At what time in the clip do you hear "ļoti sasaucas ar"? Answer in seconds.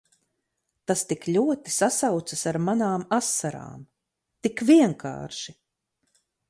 1.35-2.59